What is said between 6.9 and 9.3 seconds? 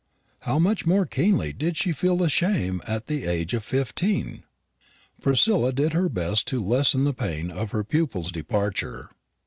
the pain of her pupil's departure.